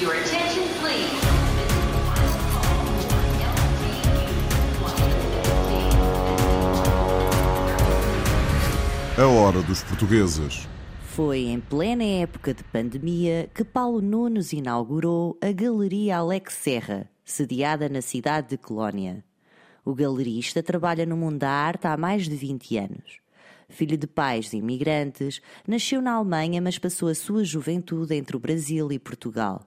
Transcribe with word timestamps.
Your 0.00 0.12
attention, 0.12 0.64
please. 0.80 1.08
A 9.16 9.26
hora 9.28 9.62
dos 9.62 9.84
portugueses. 9.84 10.66
Foi 11.06 11.44
em 11.44 11.60
plena 11.60 12.02
época 12.02 12.52
de 12.52 12.64
pandemia 12.64 13.48
que 13.54 13.62
Paulo 13.62 14.02
Nunes 14.02 14.52
inaugurou 14.52 15.38
a 15.40 15.52
Galeria 15.52 16.16
Alex 16.16 16.54
Serra, 16.54 17.08
sediada 17.24 17.88
na 17.88 18.02
cidade 18.02 18.48
de 18.48 18.58
Colónia. 18.58 19.24
O 19.84 19.94
galerista 19.94 20.60
trabalha 20.60 21.06
no 21.06 21.16
mundo 21.16 21.38
da 21.38 21.50
arte 21.50 21.86
há 21.86 21.96
mais 21.96 22.24
de 22.24 22.34
20 22.34 22.78
anos. 22.78 23.20
Filho 23.68 23.96
de 23.96 24.08
pais 24.08 24.52
imigrantes, 24.52 25.40
nasceu 25.68 26.02
na 26.02 26.14
Alemanha, 26.14 26.60
mas 26.60 26.80
passou 26.80 27.08
a 27.08 27.14
sua 27.14 27.44
juventude 27.44 28.16
entre 28.16 28.36
o 28.36 28.40
Brasil 28.40 28.90
e 28.90 28.98
Portugal. 28.98 29.64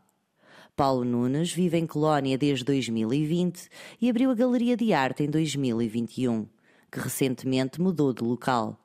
Paulo 0.78 1.04
Nunes 1.04 1.52
vive 1.52 1.76
em 1.76 1.88
Colónia 1.88 2.38
desde 2.38 2.64
2020 2.64 3.68
e 4.00 4.12
abriu 4.12 4.30
a 4.30 4.36
Galeria 4.36 4.78
de 4.78 4.94
Arte 4.94 5.24
em 5.24 5.28
2021, 5.28 6.48
que 6.92 7.00
recentemente 7.00 7.82
mudou 7.82 8.14
de 8.14 8.24
local. 8.24 8.80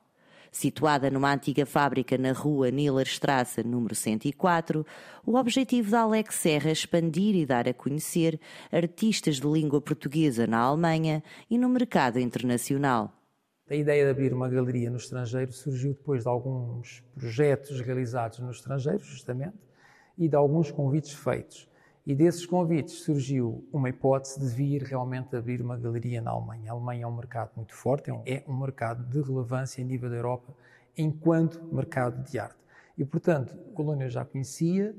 Situada 0.51 1.11
numa 1.11 1.31
antiga 1.31 1.67
fábrica 1.67 2.17
na 2.17 2.31
rua 2.31 2.71
Nillerstrasse, 2.71 3.63
número 3.63 3.93
104, 3.93 4.83
o 5.23 5.35
objetivo 5.35 5.91
da 5.91 5.99
Alex 5.99 6.33
Serra 6.33 6.69
é 6.69 6.71
expandir 6.71 7.35
e 7.35 7.45
dar 7.45 7.69
a 7.69 7.73
conhecer 7.75 8.39
artistas 8.71 9.35
de 9.35 9.45
língua 9.45 9.79
portuguesa 9.79 10.47
na 10.47 10.61
Alemanha 10.61 11.23
e 11.47 11.59
no 11.59 11.69
mercado 11.69 12.19
internacional. 12.19 13.13
A 13.69 13.75
ideia 13.75 14.05
de 14.05 14.09
abrir 14.09 14.33
uma 14.33 14.49
galeria 14.49 14.89
no 14.89 14.97
estrangeiro 14.97 15.51
surgiu 15.51 15.93
depois 15.93 16.23
de 16.23 16.29
alguns 16.29 17.03
projetos 17.13 17.79
realizados 17.81 18.39
no 18.39 18.49
estrangeiro, 18.49 19.03
justamente, 19.03 19.59
e 20.17 20.27
de 20.27 20.35
alguns 20.35 20.71
convites 20.71 21.13
feitos. 21.13 21.71
E 22.05 22.13
desses 22.13 22.45
convites 22.45 22.95
surgiu 22.95 23.65
uma 23.71 23.87
hipótese 23.87 24.37
de 24.37 24.47
vir 24.47 24.83
realmente 24.83 25.33
abrir 25.37 25.61
uma 25.61 25.77
galeria 25.77 26.21
na 26.21 26.31
Alemanha. 26.31 26.69
A 26.69 26.73
Alemanha 26.73 27.05
é 27.05 27.07
um 27.07 27.15
mercado 27.15 27.51
muito 27.55 27.73
forte, 27.73 28.09
é 28.09 28.13
um, 28.13 28.21
é 28.25 28.43
um 28.45 28.59
mercado 28.59 29.05
de 29.05 29.21
relevância 29.21 29.81
a 29.81 29.87
nível 29.87 30.09
da 30.09 30.17
Europa 30.17 30.53
enquanto 30.97 31.63
mercado 31.73 32.21
de 32.29 32.37
arte. 32.37 32.57
E, 32.97 33.05
portanto, 33.05 33.55
Colônia 33.73 34.05
eu 34.05 34.09
já 34.09 34.25
conhecia, 34.25 34.93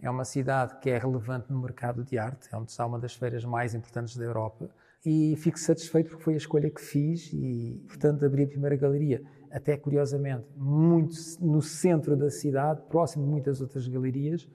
é 0.00 0.10
uma 0.10 0.26
cidade 0.26 0.78
que 0.78 0.90
é 0.90 0.98
relevante 0.98 1.50
no 1.50 1.58
mercado 1.58 2.04
de 2.04 2.18
arte, 2.18 2.48
é 2.52 2.56
onde 2.56 2.70
está 2.70 2.84
uma 2.84 2.98
das 2.98 3.14
feiras 3.14 3.44
mais 3.46 3.74
importantes 3.74 4.14
da 4.16 4.24
Europa. 4.24 4.68
E 5.04 5.34
fico 5.36 5.58
satisfeito 5.58 6.10
porque 6.10 6.22
foi 6.22 6.34
a 6.34 6.36
escolha 6.36 6.70
que 6.70 6.82
fiz 6.82 7.30
e, 7.32 7.82
portanto, 7.88 8.26
abri 8.26 8.44
a 8.44 8.46
primeira 8.46 8.76
galeria, 8.76 9.22
até 9.50 9.76
curiosamente, 9.76 10.44
muito 10.54 11.16
no 11.40 11.62
centro 11.62 12.14
da 12.14 12.30
cidade, 12.30 12.82
próximo 12.90 13.24
de 13.24 13.30
muitas 13.30 13.60
outras 13.60 13.88
galerias, 13.88 14.48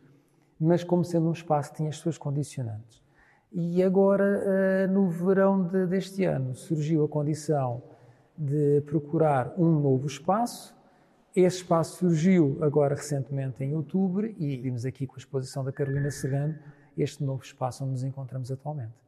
mas 0.59 0.83
como 0.83 1.03
sendo 1.03 1.27
um 1.27 1.31
espaço 1.31 1.71
que 1.71 1.77
tinha 1.77 1.89
as 1.89 1.97
suas 1.97 2.17
condicionantes. 2.17 3.01
E 3.51 3.81
agora, 3.81 4.43
eh, 4.45 4.87
no 4.87 5.09
verão 5.09 5.63
de, 5.63 5.85
deste 5.87 6.25
ano, 6.25 6.55
surgiu 6.55 7.03
a 7.03 7.07
condição 7.07 7.81
de 8.37 8.81
procurar 8.81 9.53
um 9.57 9.79
novo 9.79 10.05
espaço. 10.05 10.75
Esse 11.35 11.57
espaço 11.57 11.97
surgiu 11.97 12.57
agora 12.61 12.95
recentemente 12.95 13.63
em 13.63 13.73
outubro 13.75 14.27
e 14.37 14.57
vimos 14.57 14.85
aqui 14.85 15.07
com 15.07 15.15
a 15.15 15.17
exposição 15.17 15.63
da 15.63 15.71
Carolina 15.71 16.11
Serrano 16.11 16.55
este 16.97 17.23
novo 17.23 17.43
espaço 17.43 17.83
onde 17.83 17.93
nos 17.93 18.03
encontramos 18.03 18.51
atualmente. 18.51 19.06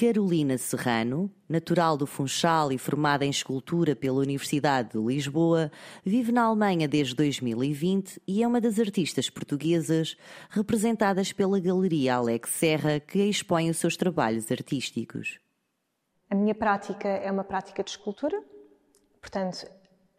Carolina 0.00 0.56
Serrano, 0.56 1.28
natural 1.48 1.96
do 1.96 2.06
Funchal 2.06 2.70
e 2.70 2.78
formada 2.78 3.24
em 3.24 3.30
escultura 3.30 3.96
pela 3.96 4.20
Universidade 4.20 4.90
de 4.90 4.98
Lisboa, 4.98 5.72
vive 6.04 6.30
na 6.30 6.44
Alemanha 6.44 6.86
desde 6.86 7.16
2020 7.16 8.22
e 8.24 8.44
é 8.44 8.46
uma 8.46 8.60
das 8.60 8.78
artistas 8.78 9.28
portuguesas 9.28 10.16
representadas 10.50 11.32
pela 11.32 11.58
Galeria 11.58 12.14
Alex 12.14 12.48
Serra, 12.50 13.00
que 13.00 13.24
expõe 13.24 13.70
os 13.70 13.78
seus 13.78 13.96
trabalhos 13.96 14.52
artísticos. 14.52 15.40
A 16.30 16.34
minha 16.36 16.54
prática 16.54 17.08
é 17.08 17.28
uma 17.32 17.42
prática 17.42 17.82
de 17.82 17.90
escultura, 17.90 18.40
portanto, 19.20 19.66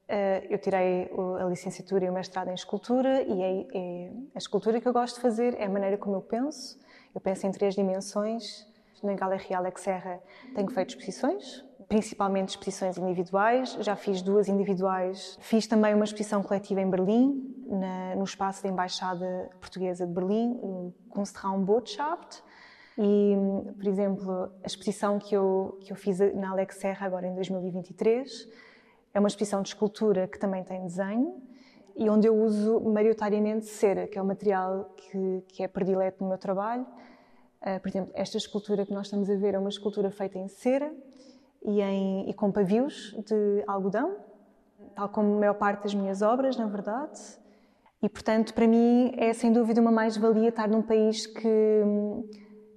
eh, 0.10 0.46
eu 0.50 0.60
tirei 0.60 1.10
a 1.40 1.46
licenciatura 1.46 2.04
e 2.04 2.10
o 2.10 2.14
mestrado 2.14 2.50
em 2.50 2.54
escultura 2.54 3.22
e 3.22 3.42
é, 3.42 3.68
é 3.74 4.12
a 4.36 4.40
escultura 4.40 4.82
que 4.82 4.88
eu 4.90 4.92
gosto 4.92 5.16
de 5.16 5.22
fazer 5.22 5.54
é 5.58 5.68
a 5.68 5.70
maneira 5.70 5.98
como 5.98 6.18
eu 6.18 6.22
penso. 6.22 6.78
Eu 7.16 7.22
penso 7.22 7.48
em 7.48 7.52
três 7.52 7.76
dimensões 7.76 8.68
na 9.06 9.14
Galeria 9.14 9.58
Alex 9.58 9.82
Serra 9.82 10.20
tenho 10.54 10.70
feito 10.70 10.90
exposições, 10.90 11.66
principalmente 11.88 12.50
exposições 12.50 12.98
individuais. 12.98 13.74
Já 13.80 13.96
fiz 13.96 14.22
duas 14.22 14.48
individuais. 14.48 15.38
Fiz 15.42 15.68
também 15.68 15.94
uma 15.94 16.06
exposição 16.06 16.44
coletiva 16.44 16.82
em 16.82 16.90
Berlim, 16.90 17.56
na, 17.68 18.16
no 18.16 18.24
espaço 18.24 18.64
da 18.64 18.70
Embaixada 18.70 19.50
Portuguesa 19.60 20.06
de 20.06 20.14
Berlim, 20.14 20.54
no 20.54 20.94
Kunstraumbotschaft. 21.10 22.44
E, 22.98 23.36
por 23.78 23.88
exemplo, 23.88 24.52
a 24.64 24.68
exposição 24.68 25.18
que 25.18 25.34
eu, 25.36 25.78
que 25.82 25.92
eu 25.92 25.96
fiz 25.96 26.20
na 26.36 26.52
Alex 26.52 26.76
Serra 26.76 27.08
agora 27.08 27.28
em 27.28 27.34
2023 27.34 28.48
é 29.14 29.20
uma 29.20 29.28
exposição 29.28 29.62
de 29.62 29.70
escultura 29.70 30.28
que 30.28 30.38
também 30.38 30.64
tem 30.64 30.84
desenho 30.84 31.42
e 31.96 32.10
onde 32.10 32.28
eu 32.28 32.36
uso 32.36 32.80
maioritariamente 32.82 33.66
cera, 33.66 34.08
que 34.08 34.18
é 34.18 34.22
o 34.22 34.26
material 34.26 34.94
que, 34.96 35.44
que 35.48 35.64
é 35.64 35.68
predileto 35.68 36.24
no 36.24 36.30
meu 36.30 36.38
trabalho 36.38 36.86
Uh, 37.62 37.80
por 37.82 37.90
exemplo, 37.90 38.12
esta 38.16 38.38
escultura 38.38 38.86
que 38.86 38.94
nós 38.94 39.08
estamos 39.08 39.30
a 39.30 39.36
ver 39.36 39.54
é 39.54 39.60
uma 39.60 39.70
escultura 39.70 40.10
feita 40.10 40.38
em 40.38 40.48
cera 40.48 40.94
e, 41.62 41.82
em, 41.82 42.30
e 42.30 42.34
com 42.34 42.52
pavios 42.52 43.14
de 43.26 43.64
algodão, 43.68 44.16
tal 44.96 45.10
como 45.10 45.36
a 45.36 45.40
maior 45.40 45.56
parte 45.56 45.84
das 45.84 45.94
minhas 45.94 46.22
obras, 46.22 46.56
na 46.56 46.68
verdade. 46.68 47.20
E, 48.02 48.08
portanto, 48.08 48.54
para 48.54 48.66
mim 48.66 49.12
é 49.18 49.34
sem 49.34 49.52
dúvida 49.52 49.82
uma 49.82 49.92
mais-valia 49.92 50.50
estar 50.50 50.70
num 50.70 50.82
país 50.82 51.28
que, 51.28 51.84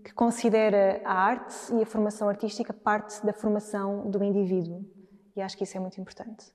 que 0.05 0.13
considera 0.15 1.01
a 1.05 1.15
arte 1.15 1.55
e 1.75 1.83
a 1.83 1.87
formação 1.87 2.29
artística 2.29 2.73
parte 2.73 3.25
da 3.25 3.33
formação 3.33 4.11
do 4.11 4.23
indivíduo. 4.25 4.85
E 5.37 5.41
acho 5.41 5.57
que 5.57 5.63
isso 5.63 5.77
é 5.77 5.81
muito 5.81 6.01
importante. 6.01 6.53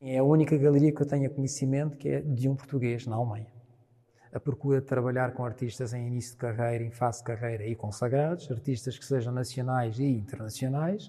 É 0.00 0.18
a 0.18 0.24
única 0.24 0.56
galeria 0.56 0.94
que 0.94 1.02
eu 1.02 1.08
tenho 1.08 1.28
conhecimento 1.34 1.98
que 1.98 2.08
é 2.08 2.20
de 2.20 2.48
um 2.48 2.54
português 2.54 3.04
na 3.04 3.16
Alemanha 3.16 3.53
a 4.34 4.40
procura 4.40 4.80
de 4.80 4.86
trabalhar 4.86 5.32
com 5.32 5.44
artistas 5.44 5.94
em 5.94 6.08
início 6.08 6.32
de 6.32 6.38
carreira, 6.38 6.82
em 6.82 6.90
fase 6.90 7.18
de 7.18 7.24
carreira 7.24 7.64
e 7.64 7.76
consagrados, 7.76 8.50
artistas 8.50 8.98
que 8.98 9.04
sejam 9.04 9.32
nacionais 9.32 10.00
e 10.00 10.04
internacionais, 10.04 11.08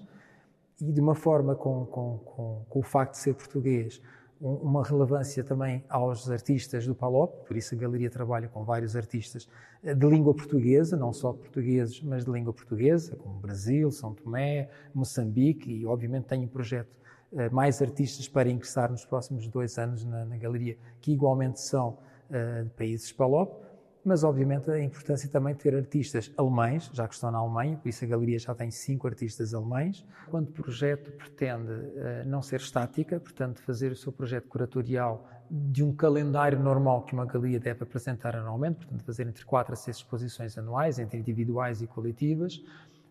e 0.80 0.92
de 0.92 1.00
uma 1.00 1.16
forma 1.16 1.56
com, 1.56 1.84
com, 1.86 2.18
com, 2.18 2.64
com 2.68 2.78
o 2.78 2.82
facto 2.82 3.14
de 3.14 3.18
ser 3.18 3.34
português, 3.34 4.00
um, 4.40 4.52
uma 4.54 4.84
relevância 4.84 5.42
também 5.42 5.82
aos 5.88 6.30
artistas 6.30 6.86
do 6.86 6.94
PALOP, 6.94 7.48
por 7.48 7.56
isso 7.56 7.74
a 7.74 7.78
galeria 7.78 8.08
trabalha 8.08 8.46
com 8.46 8.62
vários 8.62 8.94
artistas 8.94 9.48
eh, 9.82 9.92
de 9.92 10.06
língua 10.06 10.32
portuguesa, 10.32 10.96
não 10.96 11.12
só 11.12 11.32
portugueses, 11.32 12.00
mas 12.02 12.24
de 12.24 12.30
língua 12.30 12.52
portuguesa, 12.52 13.16
como 13.16 13.40
Brasil, 13.40 13.90
São 13.90 14.14
Tomé, 14.14 14.68
Moçambique, 14.94 15.68
e 15.68 15.84
obviamente 15.84 16.26
tem 16.26 16.44
um 16.44 16.48
projeto 16.48 16.94
eh, 17.32 17.48
mais 17.48 17.82
artistas 17.82 18.28
para 18.28 18.48
ingressar 18.48 18.88
nos 18.88 19.04
próximos 19.04 19.48
dois 19.48 19.78
anos 19.78 20.04
na, 20.04 20.24
na 20.24 20.36
galeria, 20.36 20.76
que 21.00 21.12
igualmente 21.12 21.60
são 21.60 21.98
de 22.30 22.70
países 22.70 23.12
PALOP, 23.12 23.66
mas 24.06 24.22
obviamente 24.22 24.70
a 24.70 24.80
importância 24.80 25.28
também 25.28 25.52
de 25.52 25.60
ter 25.60 25.74
artistas 25.74 26.32
alemães, 26.36 26.88
já 26.92 27.08
que 27.08 27.14
estão 27.14 27.28
na 27.28 27.38
Alemanha, 27.38 27.76
por 27.76 27.88
isso 27.88 28.04
a 28.04 28.08
galeria 28.08 28.38
já 28.38 28.54
tem 28.54 28.70
cinco 28.70 29.08
artistas 29.08 29.52
alemães. 29.52 30.06
Quando 30.30 30.48
o 30.48 30.52
projeto 30.52 31.10
pretende 31.10 31.72
uh, 31.72 32.24
não 32.24 32.40
ser 32.40 32.60
estática, 32.60 33.18
portanto 33.18 33.60
fazer 33.62 33.90
o 33.90 33.96
seu 33.96 34.12
projeto 34.12 34.46
curatorial 34.46 35.28
de 35.50 35.82
um 35.82 35.92
calendário 35.92 36.58
normal 36.60 37.02
que 37.02 37.14
uma 37.14 37.26
galeria 37.26 37.58
deve 37.58 37.82
apresentar 37.82 38.36
anualmente, 38.36 38.76
portanto 38.76 39.04
fazer 39.04 39.26
entre 39.26 39.44
quatro 39.44 39.72
a 39.72 39.76
seis 39.76 39.96
exposições 39.96 40.56
anuais, 40.56 41.00
entre 41.00 41.18
individuais 41.18 41.82
e 41.82 41.88
coletivas, 41.88 42.62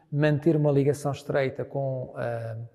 manter 0.09 0.55
uma 0.55 0.71
ligação 0.71 1.11
estreita 1.11 1.65
com 1.65 2.13
uh, 2.15 2.69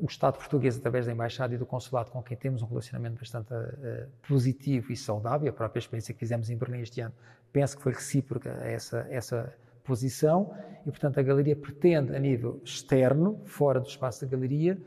o 0.00 0.06
Estado 0.06 0.38
português, 0.38 0.76
através 0.76 1.06
da 1.06 1.12
Embaixada 1.12 1.54
e 1.54 1.58
do 1.58 1.66
Consulado, 1.66 2.10
com 2.10 2.22
quem 2.22 2.36
temos 2.36 2.62
um 2.62 2.66
relacionamento 2.66 3.18
bastante 3.18 3.52
uh, 3.52 4.08
positivo 4.26 4.92
e 4.92 4.96
saudável, 4.96 5.50
a 5.50 5.52
própria 5.52 5.80
experiência 5.80 6.14
que 6.14 6.20
fizemos 6.20 6.50
em 6.50 6.56
Berlim 6.56 6.80
este 6.80 7.00
ano, 7.00 7.14
penso 7.52 7.76
que 7.76 7.82
foi 7.82 7.92
recíproca 7.92 8.50
essa, 8.62 9.06
essa 9.10 9.52
posição, 9.82 10.54
e 10.86 10.90
portanto 10.90 11.18
a 11.18 11.22
Galeria 11.22 11.56
pretende, 11.56 12.14
a 12.14 12.18
nível 12.18 12.60
externo, 12.64 13.40
fora 13.44 13.80
do 13.80 13.88
espaço 13.88 14.24
da 14.24 14.30
Galeria, 14.30 14.78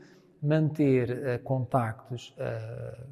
manter 0.42 1.10
uh, 1.10 1.42
contactos 1.42 2.34
uh, 2.38 3.06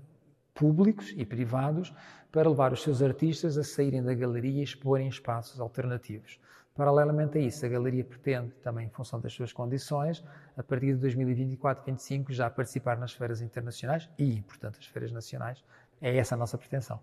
públicos 0.55 1.13
e 1.17 1.25
privados 1.25 1.93
para 2.33 2.49
levar 2.49 2.73
os 2.73 2.83
seus 2.83 3.03
artistas 3.03 3.59
a 3.59 3.65
saírem 3.65 4.03
da 4.03 4.15
Galeria 4.15 4.61
e 4.61 4.65
exporem 4.65 5.09
espaços 5.09 5.61
alternativos. 5.61 6.39
Paralelamente 6.77 7.39
a 7.39 7.41
isso, 7.41 7.65
a 7.65 7.69
Galeria 7.69 8.05
pretende, 8.05 8.51
também 8.61 8.87
em 8.87 8.91
função 8.91 9.21
das 9.21 9.33
suas 9.33 9.53
condições, 9.53 10.25
a 10.57 10.63
partir 10.63 10.97
de 10.97 11.07
2024-25, 11.07 12.33
já 12.33 12.51
participar 12.51 12.99
nas 12.99 13.13
feiras 13.13 13.41
internacionais 13.41 14.11
e, 14.19 14.43
portanto, 14.43 14.79
as 14.81 14.87
feiras 14.87 15.13
nacionais. 15.13 15.63
É 16.03 16.17
essa 16.17 16.35
a 16.35 16.39
nossa 16.39 16.59
pretensão. 16.59 16.99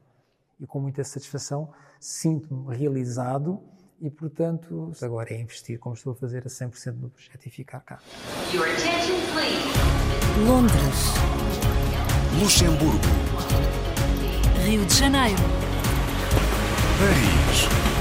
E 0.60 0.68
com 0.68 0.82
muita 0.82 1.06
satisfação 1.06 1.72
sinto-me 2.02 2.76
realizado 2.76 3.64
e, 4.02 4.10
portanto, 4.10 4.92
agora 5.02 5.34
é 5.34 5.40
investir, 5.40 5.80
como 5.80 5.96
estou 5.96 6.12
a 6.12 6.16
fazer, 6.16 6.40
a 6.40 6.50
100% 6.50 6.96
no 6.96 7.10
projeto 7.10 7.46
e 7.46 7.50
ficar 7.50 7.80
cá. 7.80 8.00
Londres. 10.46 11.14
Luxemburgo. 12.42 13.00
Rio 14.66 14.86
de 14.86 14.94
Janeiro. 14.94 15.42
Paris. 17.00 18.01